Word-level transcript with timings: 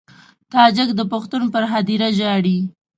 تاجک 0.53 0.89
د 0.95 1.01
پښتون 1.11 1.43
پر 1.53 1.63
هدیره 1.71 2.09
ژاړي. 2.17 2.57